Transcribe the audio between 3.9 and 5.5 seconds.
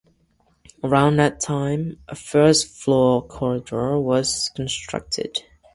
was constructed.